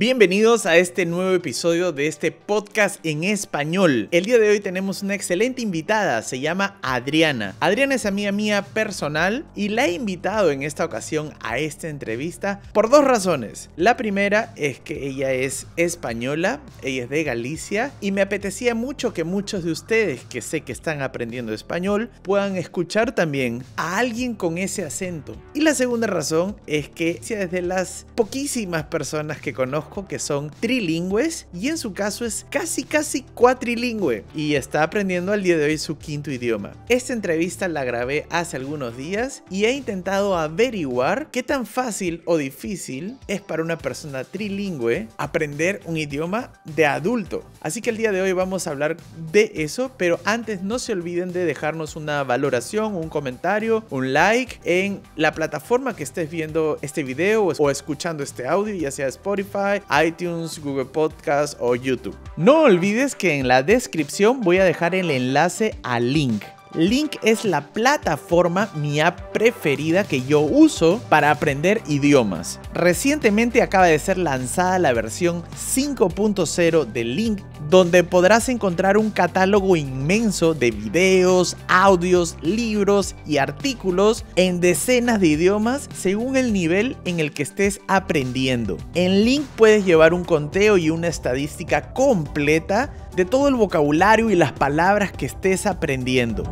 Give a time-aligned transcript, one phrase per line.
[0.00, 4.08] Bienvenidos a este nuevo episodio de este podcast en español.
[4.12, 7.54] El día de hoy tenemos una excelente invitada, se llama Adriana.
[7.60, 12.62] Adriana es amiga mía personal y la he invitado en esta ocasión a esta entrevista
[12.72, 13.68] por dos razones.
[13.76, 19.12] La primera es que ella es española, ella es de Galicia y me apetecía mucho
[19.12, 24.34] que muchos de ustedes que sé que están aprendiendo español puedan escuchar también a alguien
[24.34, 25.36] con ese acento.
[25.52, 31.46] Y la segunda razón es que desde las poquísimas personas que conozco que son trilingües
[31.52, 35.78] y en su caso es casi casi cuatrilingüe y está aprendiendo al día de hoy
[35.78, 36.72] su quinto idioma.
[36.88, 42.36] Esta entrevista la grabé hace algunos días y he intentado averiguar qué tan fácil o
[42.36, 47.44] difícil es para una persona trilingüe aprender un idioma de adulto.
[47.60, 48.96] Así que el día de hoy vamos a hablar
[49.32, 54.60] de eso, pero antes no se olviden de dejarnos una valoración, un comentario, un like
[54.64, 59.79] en la plataforma que estés viendo este video o escuchando este audio, ya sea Spotify,
[60.04, 62.16] iTunes, Google Podcast o YouTube.
[62.36, 66.42] No olvides que en la descripción voy a dejar el enlace al link
[66.74, 72.60] Link es la plataforma, mi app preferida que yo uso para aprender idiomas.
[72.72, 77.40] Recientemente acaba de ser lanzada la versión 5.0 de Link,
[77.70, 85.28] donde podrás encontrar un catálogo inmenso de videos, audios, libros y artículos en decenas de
[85.28, 88.76] idiomas según el nivel en el que estés aprendiendo.
[88.94, 94.34] En Link puedes llevar un conteo y una estadística completa de todo el vocabulario y
[94.34, 96.42] las palabras que estés aprendiendo.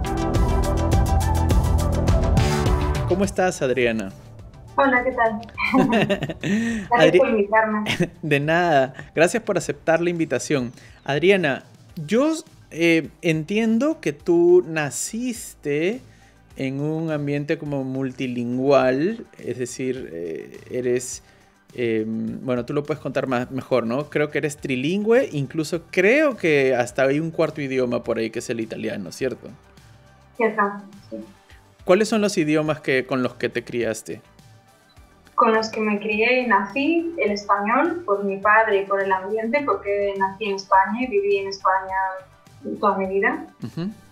[3.08, 4.12] ¿Cómo estás, Adriana?
[4.78, 5.40] Hola, ¿qué tal?
[6.90, 7.84] Gracias por invitarme.
[8.22, 10.72] De nada, gracias por aceptar la invitación.
[11.04, 11.64] Adriana,
[12.06, 12.32] yo
[12.70, 16.00] eh, entiendo que tú naciste
[16.56, 21.22] en un ambiente como multilingüal, es decir, eh, eres
[21.74, 24.08] Em, bueno, tú lo puedes contar más, mejor, ¿no?
[24.08, 28.38] Creo que eres trilingüe, incluso creo que hasta hay un cuarto idioma por ahí que
[28.38, 29.48] es el italiano, ¿cierto?
[30.36, 30.62] Cierto,
[31.10, 31.16] sí.
[31.84, 34.22] ¿Cuáles son los idiomas que, con los que te criaste?
[35.38, 39.12] Con los que me crié y nací, el español, por mi padre y por el
[39.12, 41.96] ambiente, porque nací en España y viví en España
[42.80, 43.46] toda mi vida.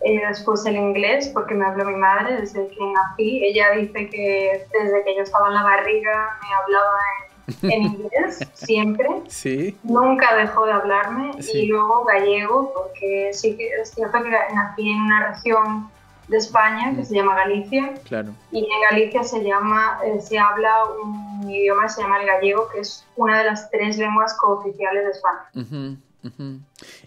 [0.02, 3.44] Eh, después el inglés, porque me habló mi madre desde que nací.
[3.44, 8.40] Ella dice que desde que yo estaba en la barriga me hablaba en en inglés
[8.54, 9.08] siempre.
[9.28, 9.76] Sí.
[9.82, 11.32] Nunca dejó de hablarme.
[11.52, 15.90] Y luego gallego, porque sí que es cierto que nací en una región
[16.28, 17.94] de España que se llama Galicia.
[18.04, 18.32] Claro.
[18.50, 20.72] Y en Galicia se llama, eh, se habla
[21.02, 25.04] un idioma que se llama el gallego, que es una de las tres lenguas cooficiales
[25.04, 25.96] de España.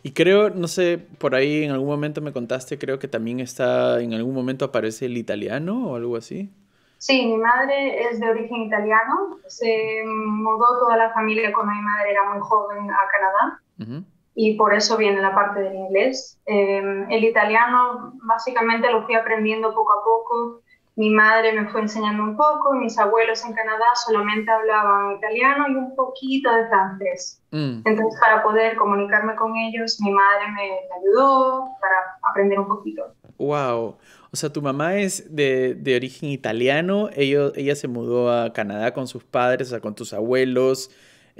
[0.01, 3.99] Y creo, no sé, por ahí en algún momento me contaste, creo que también está,
[3.99, 6.49] en algún momento aparece el italiano o algo así.
[6.97, 9.39] Sí, mi madre es de origen italiano.
[9.47, 14.73] Se mudó toda la familia cuando mi madre era muy joven a Canadá y por
[14.73, 16.39] eso viene la parte del inglés.
[16.45, 20.61] Em, el italiano básicamente lo fui aprendiendo poco a poco.
[20.95, 25.75] Mi madre me fue enseñando un poco, mis abuelos en Canadá solamente hablaban italiano y
[25.75, 27.41] un poquito de francés.
[27.51, 27.81] Mm.
[27.85, 31.95] Entonces, para poder comunicarme con ellos, mi madre me, me ayudó para
[32.29, 33.03] aprender un poquito.
[33.37, 33.95] ¡Wow!
[34.31, 38.93] O sea, tu mamá es de, de origen italiano, ella, ella se mudó a Canadá
[38.93, 40.91] con sus padres, o sea, con tus abuelos,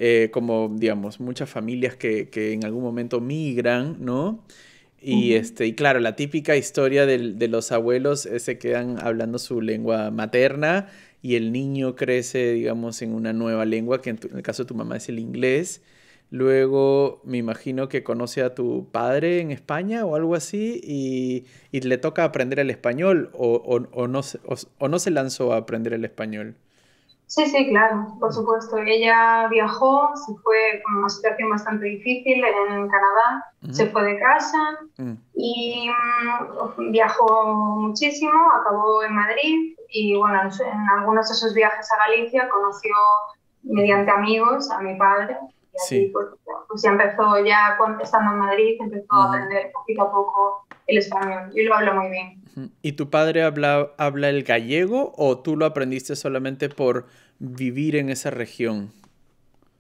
[0.02, 4.46] eh, como, digamos, muchas familias que, que, en algún momento migran, ¿no?
[5.02, 9.40] Y, este, y claro, la típica historia de, de los abuelos eh, se quedan hablando
[9.40, 10.88] su lengua materna
[11.22, 14.68] y el niño crece, digamos, en una nueva lengua, que en, en el caso de
[14.68, 15.82] tu mamá es el inglés.
[16.32, 21.82] Luego me imagino que conoce a tu padre en España o algo así y, y
[21.82, 23.56] le toca aprender el español o,
[23.92, 24.22] o, no,
[24.78, 26.56] o, no se lanzó a aprender el español.
[27.30, 28.78] Sí, sí, claro, por supuesto.
[28.78, 34.58] Ella viajó, se fue con una situación bastante difícil en Canadá, se fue de casa
[34.98, 35.14] mm.
[35.36, 41.98] y mm, viajó muchísimo, acabó en Madrid y bueno, en algunos de esos viajes a
[42.08, 42.96] Galicia conoció
[43.62, 45.38] mediante amigos a mi padre
[45.76, 46.10] sí.
[46.14, 46.28] pues,
[46.68, 50.98] pues, ya empezó, ya cuando estando en Madrid, empezó a aprender poquito a poco el
[50.98, 52.44] español y lo habla muy bien.
[52.82, 57.06] ¿Y tu padre habla, habla el gallego o tú lo aprendiste solamente por
[57.40, 58.92] vivir en esa región?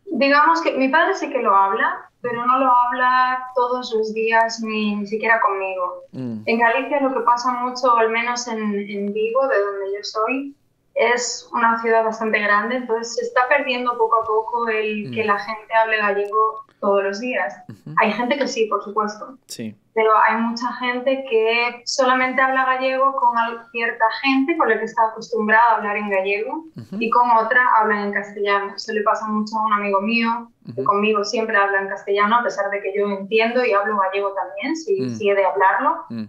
[0.06, 4.62] Digamos que mi padre sí que lo habla, pero no lo habla todos los días
[4.62, 6.04] ni, ni siquiera conmigo.
[6.12, 6.42] Mm.
[6.46, 10.56] En Galicia lo que pasa mucho, al menos en, en Vigo, de donde yo soy,
[11.00, 15.28] es una ciudad bastante grande, entonces se está perdiendo poco a poco el que mm.
[15.28, 17.56] la gente hable gallego todos los días.
[17.98, 19.38] Hay gente que sí, por supuesto.
[19.48, 19.76] Sí.
[19.94, 23.34] Pero hay mucha gente que solamente habla gallego con
[23.72, 28.08] cierta gente con la que está acostumbrada a hablar en gallego y con otra hablan
[28.08, 28.74] en castellano.
[28.76, 32.44] Eso le pasa mucho a un amigo mío, que conmigo siempre habla en castellano, a
[32.44, 35.16] pesar de que yo entiendo y hablo gallego también, si, mm.
[35.16, 36.06] si he de hablarlo.
[36.10, 36.26] Mm.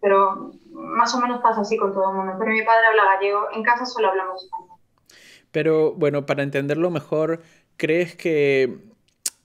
[0.00, 2.32] Pero más o menos pasa así con todo el mundo.
[2.38, 4.78] Pero mi padre habla gallego, en casa solo hablamos español.
[5.50, 7.42] Pero bueno, para entenderlo mejor,
[7.76, 8.78] ¿crees que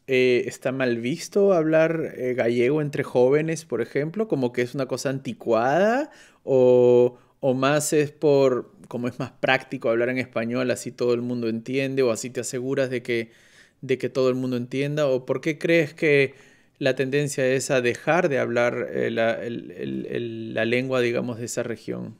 [0.08, 4.86] eh, está mal visto hablar eh, gallego entre jóvenes, por ejemplo, como que es una
[4.86, 6.12] cosa anticuada
[6.46, 11.22] o, o, más es por, como es más práctico hablar en español, así todo el
[11.22, 13.32] mundo entiende o así te aseguras de que,
[13.82, 16.36] de que todo el mundo entienda o por qué crees que
[16.80, 22.16] la tendencia es a dejar de hablar eh, la, la lengua, digamos, de esa región?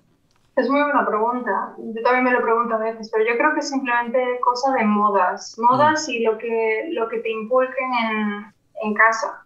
[0.56, 1.76] Es muy buena pregunta.
[1.78, 4.86] Yo también me lo pregunto a veces, pero yo creo que es simplemente cosa de
[4.86, 5.56] modas.
[5.60, 6.12] Modas mm.
[6.12, 9.46] y lo que, lo que te inculquen en, en casa.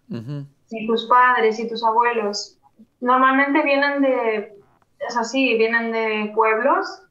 [0.66, 2.58] Si tus padres y tus abuelos
[3.00, 4.54] normalmente vienen de,
[5.06, 7.01] es así, vienen de pueblos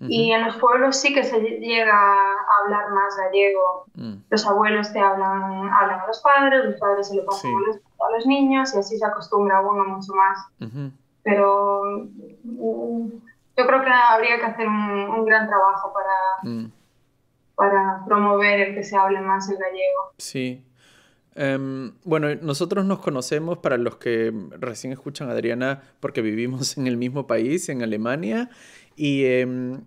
[0.00, 3.86] y en los pueblos sí que se llega a hablar más gallego.
[3.94, 4.14] Mm.
[4.30, 8.26] Los abuelos te hablan, hablan a los padres, los padres se lo pasan a, los,
[8.26, 10.92] niños y así se acostumbra uno mucho más.
[11.24, 13.08] Pero mm,
[13.56, 16.72] yo creo que habría que hacer un, gran trabajo para, mm.
[17.56, 20.12] para promover el que se hable más el gallego.
[20.18, 20.64] Sí.
[21.40, 26.88] Em, bueno, nosotros nos conocemos, para los que recién escuchan a Adriana, porque vivimos en
[26.88, 28.50] el mismo país, en Alemania,
[28.96, 29.82] y em,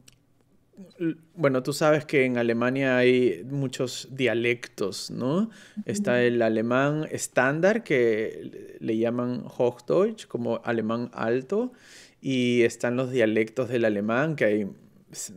[1.35, 5.49] bueno, tú sabes que en Alemania hay muchos dialectos, ¿no?
[5.85, 11.73] Está el alemán estándar, que le llaman Hochdeutsch, como alemán alto,
[12.21, 14.67] y están los dialectos del alemán, que hay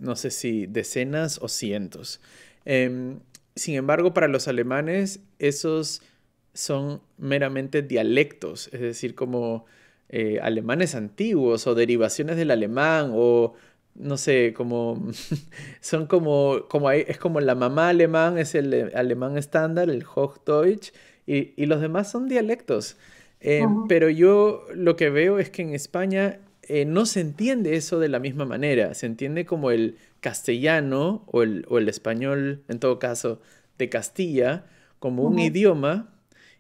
[0.01, 2.21] no sé si decenas o cientos.
[2.65, 3.19] Em,
[3.57, 6.03] sin embargo, para los alemanes, esos
[6.53, 9.67] son meramente dialectos, es decir, como
[10.09, 13.55] eh, alemanes antiguos o derivaciones del alemán o
[13.95, 15.11] no sé, como
[15.81, 20.93] son como, como es como la mamá alemán es el alemán estándar, el Hochdeutsch,
[21.27, 22.97] y, y los demás son dialectos.
[23.41, 27.99] Em, pero yo lo que veo es que en España eh, no se entiende eso
[27.99, 28.95] de la misma manera.
[28.95, 33.41] Se entiende como el castellano o el, o el español, en todo caso,
[33.77, 34.65] de Castilla,
[35.05, 36.07] como un idioma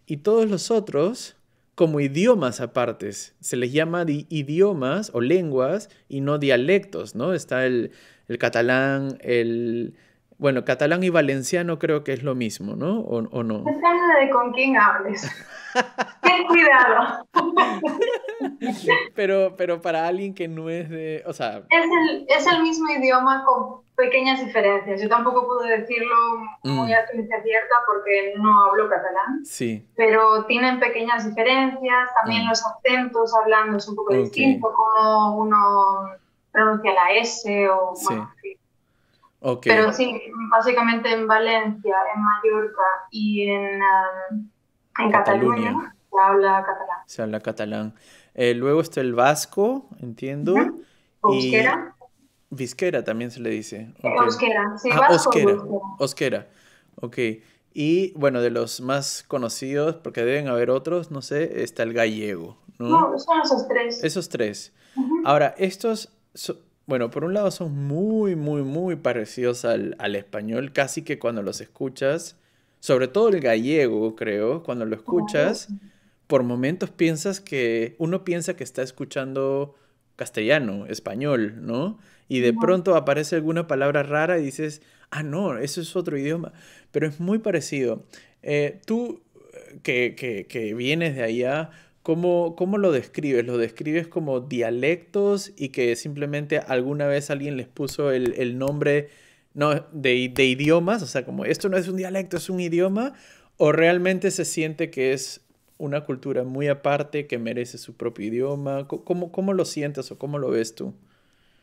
[0.04, 1.34] y todos los otros
[1.74, 3.34] como idiomas apartes.
[3.40, 7.32] Se les llama idiomas o lenguas y no dialectos, ¿no?
[7.32, 7.92] Está el,
[8.28, 9.96] el catalán, el,
[10.36, 13.00] bueno, catalán y valenciano creo que es lo mismo, ¿no?
[13.00, 13.60] ¿O, o no?
[13.60, 15.22] Depende de con quién hables.
[16.22, 17.26] Ten cuidado.
[19.14, 21.62] pero, pero para alguien que no es de, o sea...
[21.70, 25.00] Es el, es el mismo idioma con pequeñas diferencias.
[25.00, 26.14] Yo tampoco puedo decirlo
[26.64, 26.94] muy mm.
[26.94, 29.44] a ciencia cierta porque no hablo catalán.
[29.44, 29.86] Sí.
[29.96, 32.10] Pero tienen pequeñas diferencias.
[32.22, 32.48] También mm.
[32.48, 36.10] los acentos hablando es un poco distinto, como uno
[36.50, 37.94] pronuncia la S o...
[37.94, 38.14] Sí.
[39.62, 44.48] Pero sí, básicamente en Valencia, en Mallorca y en, um,
[44.98, 45.94] en Cataluña.
[46.10, 46.98] se habla catalán.
[47.04, 47.94] Se habla catalán.
[48.34, 50.56] Eh, luego está el vasco, entiendo.
[51.22, 51.94] Euskera.
[52.50, 53.92] Visquera también se le dice.
[54.02, 55.32] Euskera, sí, ah, vasco
[56.00, 56.48] Euskera.
[57.00, 57.18] Ok.
[57.72, 62.56] Y bueno, de los más conocidos, porque deben haber otros, no sé, está el gallego.
[62.78, 64.04] No, son esos tres.
[64.04, 64.72] Esos tres.
[65.24, 66.12] Ahora, estos
[66.86, 71.60] bueno, por un lado son muy, muy, muy parecidos al, español, casi que cuando los
[71.60, 72.36] escuchas,
[72.80, 75.68] sobre todo el gallego, creo, cuando lo escuchas,
[76.26, 79.74] por momentos piensas que, uno piensa que está escuchando
[80.16, 81.98] castellano, español, ¿no?
[82.28, 86.52] Y de pronto aparece alguna palabra rara y dices, ah, no, eso es otro idioma,
[86.90, 88.04] pero es muy parecido.
[88.42, 89.22] Eh, tú,
[89.82, 91.70] que, que, que vienes de allá,
[92.04, 93.46] ¿Cómo, ¿Cómo, lo describes?
[93.46, 99.08] ¿Lo describes como dialectos y que simplemente alguna vez alguien les puso el, el nombre
[99.54, 101.02] no, de, de, idiomas?
[101.02, 103.14] O sea, como esto no es un dialecto, es un idioma.
[103.56, 105.43] ¿O realmente se siente que es
[105.78, 108.86] una cultura muy aparte que merece su propio idioma?
[108.86, 110.94] ¿Cómo, cómo lo sientes o cómo lo ves tú?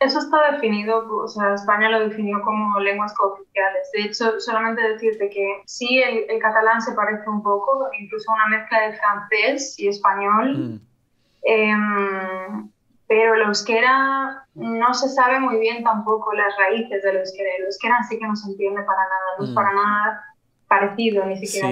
[0.02, 3.88] Eso está definido, o sea, España lo definió como lenguas cooficiales.
[3.92, 8.80] De hecho, solamente decirte que sí, el, catalán se parece un poco, incluso una mezcla
[8.80, 10.80] de francés y español, mm.
[11.44, 12.70] em,
[13.06, 17.50] pero el euskera no se sabe muy bien tampoco las raíces del euskera.
[17.58, 19.54] El euskera sí que no se entiende para nada, no es mm.
[19.54, 20.24] para nada
[20.66, 21.68] parecido ni siquiera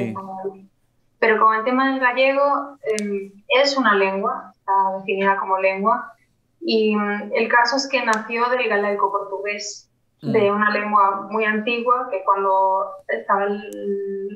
[1.21, 6.13] Pero con el tema del gallego, em, es una lengua, está definida como lengua,
[6.61, 9.87] y mm, el caso es que nació del galaico portugués.
[10.23, 13.59] de una lengua muy antigua que cuando estaban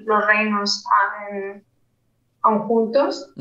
[0.06, 0.82] los reinos
[2.40, 3.34] aún juntos,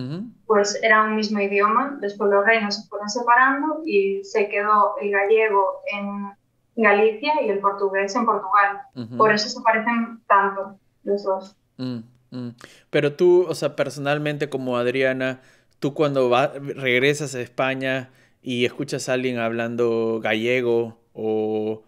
[0.45, 1.97] pues era un mismo idioma.
[2.01, 6.33] Después los reinos se fueron separando y se quedó el gallego en
[6.75, 8.81] Galicia y el portugués en Portugal.
[9.17, 11.55] Por eso se parecen tanto los dos.
[11.77, 11.99] Mm,
[12.35, 12.49] mm.
[12.89, 15.41] Pero tú, o sea, personalmente como Adriana,
[15.79, 16.29] tú cuando
[16.75, 18.11] regresas a España
[18.41, 21.83] y escuchas a alguien hablando gallego o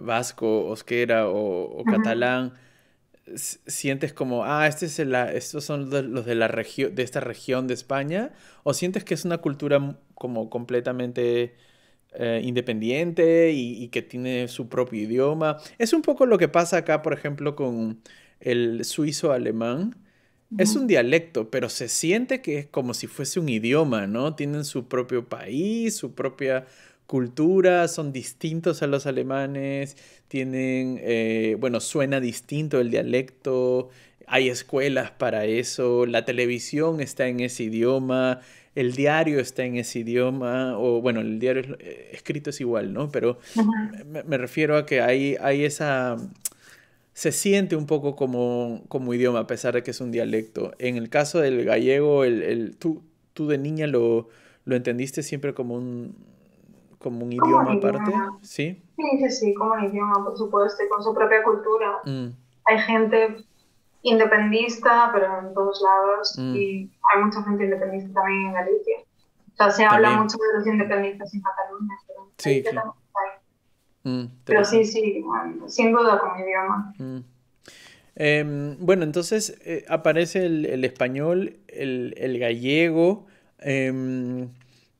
[0.00, 2.54] vasco, osquera o, catalán,
[3.36, 7.74] sientes como, ah, este es estos son los de, la región, de esta región de
[7.74, 8.32] España,
[8.62, 11.54] o sientes que es una cultura como completamente
[12.12, 15.58] eh, independiente y, que tiene su propio idioma.
[15.78, 18.00] Es un poco lo que pasa acá, por ejemplo, con
[18.40, 19.96] el suizo alemán.
[20.58, 24.34] Es un dialecto, pero se siente que es como si fuese un idioma, ¿no?
[24.34, 26.66] Tienen su propio país, su propia
[27.06, 29.96] cultura, son distintos a los alemanes,
[30.28, 33.90] tienen, eh, bueno, suena distinto el dialecto,
[34.28, 38.40] hay escuelas para eso, la televisión está en ese idioma,
[38.76, 43.10] el diario está en ese idioma, o bueno, el diario eh, escrito es igual, ¿no?
[43.10, 43.40] Pero
[44.06, 46.16] me, refiero a que hay, hay esa...
[47.20, 50.72] Se siente un poco como, como idioma, a pesar de que es un dialecto.
[50.78, 53.02] En el caso del gallego, el, el tú,
[53.34, 54.28] tú de niña lo,
[54.64, 56.16] lo entendiste siempre como un,
[56.98, 58.10] como un idioma aparte,
[58.40, 58.82] ¿sí?
[58.96, 61.98] Sí, sí, como un idioma, por supuesto, con su propia cultura.
[62.06, 62.28] Mm.
[62.64, 63.44] Hay gente
[64.00, 66.56] independista, pero en todos lados, mm.
[66.56, 68.96] y hay mucha gente independista también en Galicia.
[69.52, 72.94] O sea, se habla mucho de los independentistas en Cataluña, pero sí, claro.
[74.02, 75.22] Mm, pero sí, sí,
[75.66, 76.94] sin duda como idioma.
[76.98, 77.24] Mm.
[78.16, 83.26] Em, bueno, entonces eh, aparece el, el español, el, el gallego.
[83.60, 84.48] Eh,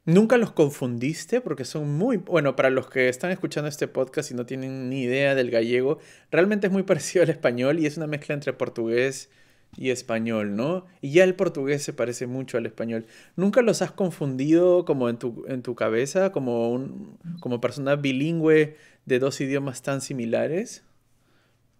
[0.06, 1.40] ¿Nunca los confundiste?
[1.40, 2.16] Porque son muy...
[2.16, 5.98] Bueno, para los que están escuchando este podcast y no tienen ni idea del gallego,
[6.30, 9.30] realmente es muy parecido al español y es una mezcla entre portugués
[9.76, 10.86] y español, ¿no?
[11.00, 13.06] Y ya el portugués se parece mucho al español.
[13.36, 18.76] ¿Nunca los has confundido como en tu, en tu cabeza, como, un, como persona bilingüe
[19.06, 20.84] de dos idiomas tan similares?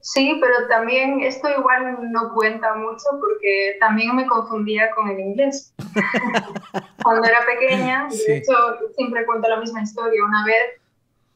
[0.03, 5.75] Sí, pero también esto igual no cuenta mucho porque también me confundía con el inglés.
[7.03, 8.53] Cuando era pequeña, de hecho
[8.97, 10.25] siempre cuento la misma historia.
[10.25, 10.81] Una vez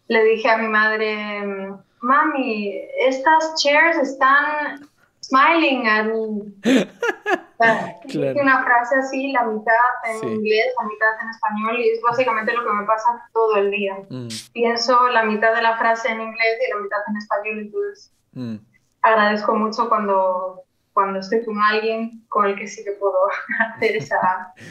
[0.09, 4.89] le dije a mi madre, mami, estas chairs están
[5.29, 6.55] smiling at me.
[8.41, 9.73] Una frase así, la mitad
[10.05, 13.71] en inglés, la mitad en español, y es básicamente lo que me pasa todo el
[13.71, 13.97] día.
[14.11, 14.29] Mm.
[14.53, 18.57] Pienso la mitad de la frase en inglés y la mitad en español, entonces Mm.
[19.03, 20.63] Agradezco mucho cuando,
[20.93, 23.19] cuando estoy con alguien con el que sí que puedo
[23.75, 24.53] hacer esa...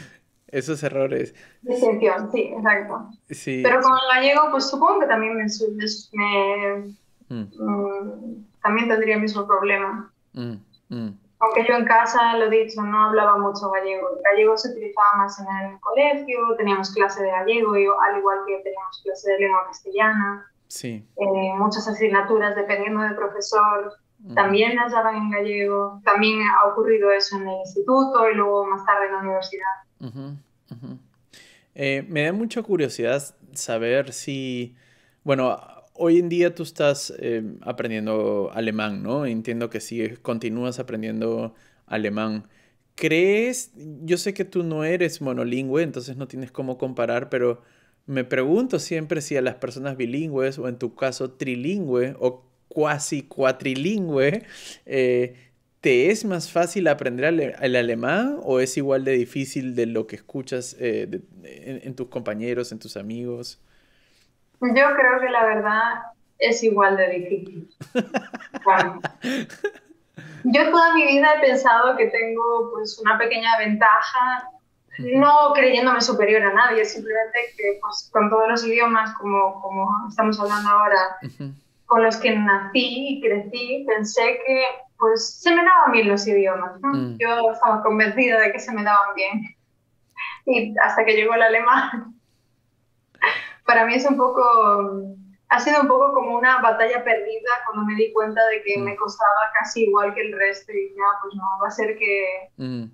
[0.48, 1.34] Esos errores.
[1.62, 3.10] Distinción, sí, exacto.
[3.26, 5.44] Pero con el gallego, pues supongo que también me...
[7.28, 7.48] Mm.
[7.58, 10.12] Mm, también tendría el mismo problema.
[10.34, 14.16] Aunque yo en casa, lo he dicho, no hablaba mucho gallego.
[14.16, 18.58] El gallego se utilizaba más en el colegio, teníamos clase de gallego, al igual que
[18.58, 20.50] teníamos clase de lengua castellana.
[20.68, 21.06] Sí.
[21.16, 23.92] Eh, muchas asignaturas, dependiendo del profesor,
[24.34, 26.00] también las daban en gallego.
[26.04, 30.40] También ha ocurrido eso en el instituto y luego más tarde en la universidad.
[31.74, 33.22] Eh, me da mucha curiosidad
[33.52, 34.76] saber si,
[35.24, 35.58] bueno,
[35.94, 39.26] hoy en día tú estás eh, aprendiendo alemán, ¿no?
[39.26, 41.54] Entiendo que sí, continúas aprendiendo
[41.86, 42.48] alemán.
[42.94, 43.72] ¿Crees?
[44.04, 47.62] Yo sé que tú no eres monolingüe, entonces no tienes cómo comparar, pero
[48.06, 53.22] me pregunto siempre si a las personas bilingües o en tu caso trilingüe o cuasi
[53.22, 54.42] cuatrilingüe,
[54.86, 55.34] eh,
[55.80, 60.16] ¿te es más fácil aprender el alemán o es igual de difícil de lo que
[60.16, 63.60] escuchas eh, en, tus compañeros, en tus amigos?
[64.60, 66.02] Yo creo que la verdad
[66.38, 67.70] es igual de difícil.
[70.44, 74.50] Yo toda mi vida he pensado que tengo pues una pequeña ventaja
[74.98, 80.38] no creyéndome superior a nadie, simplemente que pues, con todos los idiomas, como, como estamos
[80.38, 81.16] hablando ahora,
[81.86, 84.64] con los que nací y crecí, pensé que
[84.98, 86.80] pues se me daban bien los idiomas.
[86.80, 87.16] Mm.
[87.18, 89.56] Yo estaba convencida de que se me daban bien.
[90.46, 92.14] Y hasta que llegó el alemán,
[93.64, 94.42] para mí es un poco,
[95.48, 98.84] ha sido un poco como una batalla perdida cuando me di cuenta de que mm.
[98.84, 102.50] me costaba casi igual que el resto y ya, pues no, va a ser que
[102.56, 102.84] mm.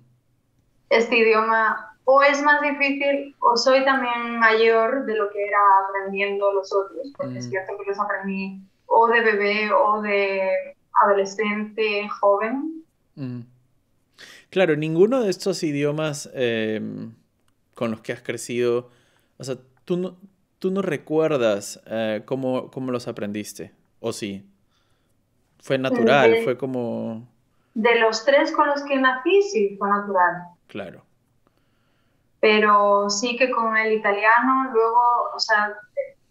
[0.89, 6.51] este idioma o es más difícil o soy también mayor de lo que era aprendiendo
[6.53, 7.49] los otros, porque es mm.
[7.49, 12.83] cierto que los aprendí o de bebé o de adolescente, joven.
[14.49, 17.13] Claro, ninguno de estos idiomas em,
[17.73, 18.89] con los que has crecido,
[19.37, 20.17] o sea, tú no,
[20.61, 23.73] tú no recuerdas eh, cómo, cómo, los aprendiste.
[23.99, 24.47] ¿O sí?
[25.59, 27.27] Fue natural, fue como...
[27.73, 30.43] De los tres con los que nací, sí, fue natural.
[30.67, 31.03] Claro.
[32.39, 35.01] Pero sí que con el italiano, luego,
[35.35, 35.73] o sea,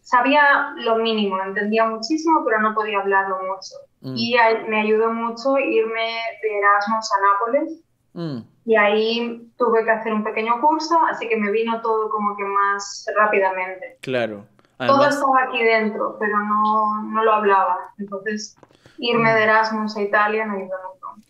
[0.01, 3.75] sabía lo mínimo, entendía muchísimo, pero no podía hablarlo mucho.
[4.01, 4.15] Mm.
[4.17, 4.37] Y
[4.69, 7.81] me ayudó mucho irme de Erasmus a Nápoles.
[8.13, 8.39] Mm.
[8.67, 12.45] Y ahí tuve que hacer un pequeño curso, así que me vino todo como que
[12.45, 13.99] más rápidamente.
[14.01, 14.47] Claro.
[14.79, 17.93] Todo estaba aquí dentro, pero no, no lo hablaba.
[17.99, 18.57] Entonces,
[18.99, 21.27] irme de Erasmus a Italia me ayudó mucho.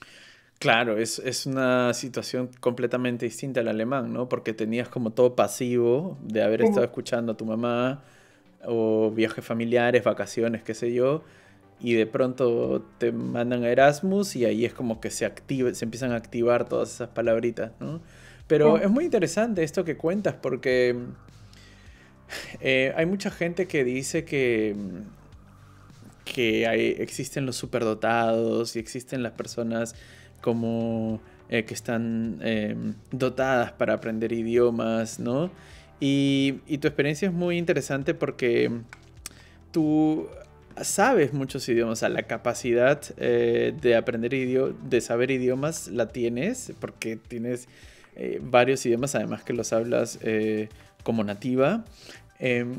[0.61, 4.29] Claro, es, es, una situación completamente distinta al alemán, ¿no?
[4.29, 8.03] Porque tenías como todo pasivo de haber estado escuchando a tu mamá
[8.67, 11.23] o viajes familiares, vacaciones, qué sé yo,
[11.81, 15.85] y de pronto te mandan a Erasmus y ahí es como que se activa, se
[15.85, 18.01] empiezan a activar todas esas palabritas, ¿no?
[18.47, 20.97] Pero es muy interesante esto que cuentas porque
[22.61, 24.75] eh, hay mucha gente que dice que,
[26.25, 29.95] que hay, existen los superdotados y existen las personas
[30.41, 32.77] como eh, que están eh,
[33.11, 35.51] dotadas para aprender idiomas, ¿no?
[36.01, 38.71] Y, tu experiencia es muy interesante porque
[39.71, 40.29] tú
[40.81, 46.73] sabes muchos idiomas, o sea, la capacidad de aprender idiomas, de saber idiomas la tienes
[46.81, 47.69] porque tienes
[48.41, 50.19] varios idiomas, además que los hablas
[51.03, 51.85] como nativa.
[52.41, 52.73] Em,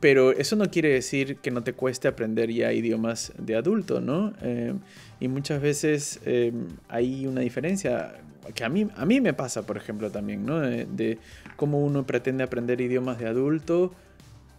[0.00, 4.34] pero eso no quiere decir que no te cueste aprender ya idiomas de adulto, ¿no?
[4.42, 4.80] Em,
[5.20, 8.14] y muchas veces em, hay una diferencia
[8.54, 10.60] que a mí, a mí me pasa, por ejemplo, también, ¿no?
[10.60, 11.18] De,
[11.56, 13.94] cómo uno pretende aprender idiomas de adulto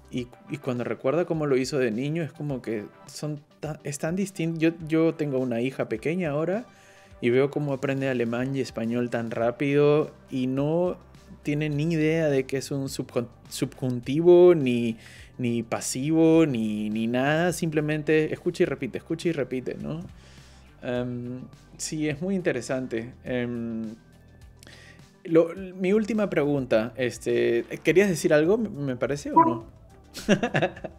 [0.09, 3.99] y, y, cuando recuerda cómo lo hizo de niño es como que son tan, es
[3.99, 4.59] tan distinto.
[4.59, 6.65] Yo, yo tengo una hija pequeña ahora
[7.19, 10.97] y veo cómo aprende alemán y español tan rápido y no
[11.43, 14.97] tiene ni idea de que es un subjuntivo, ni,
[15.37, 17.53] ni pasivo, ni, ni, nada.
[17.53, 20.01] Simplemente escucha y repite, escucha y repite, ¿no?
[20.83, 21.41] Em,
[21.77, 23.13] sí, es muy interesante.
[23.23, 23.95] Em,
[25.75, 29.76] mi última pregunta, este, ¿querías decir algo, me parece, o no?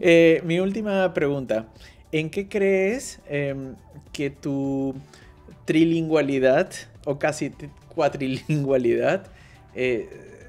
[0.00, 1.66] Eh, mi última pregunta,
[2.12, 3.74] ¿en qué crees em,
[4.10, 4.94] que tu
[5.66, 6.70] trilingualidad
[7.04, 7.52] o casi
[7.94, 9.26] cuatrilingualidad
[9.74, 10.08] eh,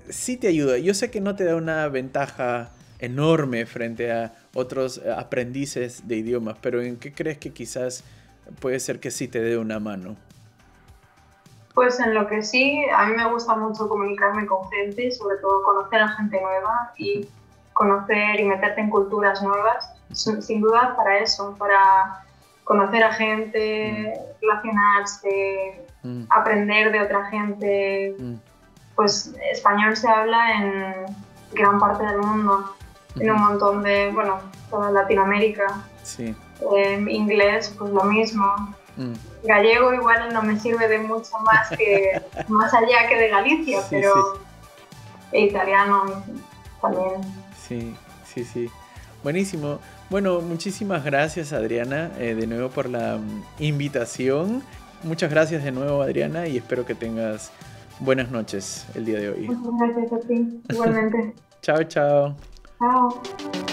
[0.09, 0.77] sí te ayuda.
[0.77, 6.17] Yo sé que no te da una ventaja enorme frente a otros eh, aprendices de
[6.17, 8.03] idiomas, pero ¿en qué crees que quizás
[8.59, 10.15] puede ser que sí te dé una mano?
[11.75, 15.61] Pues en lo que sí, a mí me gusta mucho comunicarme con gente, sobre todo
[15.61, 17.27] conocer a gente nueva y
[17.79, 22.23] conocer y meterte en culturas nuevas, sin duda para eso, para
[22.65, 24.41] conocer a gente, mm.
[24.41, 26.23] relacionarse, mm.
[26.29, 28.35] aprender de otra gente, mm
[28.99, 31.05] pues español se habla en
[31.53, 32.75] gran parte del mundo,
[33.15, 34.39] en un montón de, bueno,
[34.69, 35.81] toda Latinoamérica.
[36.03, 36.35] Sí.
[36.75, 38.75] Eh, inglés, pues lo mismo.
[38.97, 39.13] Mm.
[39.45, 44.37] Gallego igual no me sirve de mucho más que más allá que de Galicia, pero
[45.31, 46.21] e italiano
[46.81, 47.21] también.
[47.69, 47.93] Sí,
[48.25, 48.69] sí, sí.
[49.23, 49.79] Buenísimo.
[50.09, 54.63] Bueno, muchísimas gracias Adriana eh, de nuevo por la mm, invitación.
[55.03, 57.51] Muchas gracias de nuevo Adriana y espero que tengas
[57.99, 59.47] buenas noches el día de hoy.
[59.47, 61.35] Muchas gracias a ti, igualmente.
[61.61, 62.35] chao, chao.
[62.79, 63.68] Chao.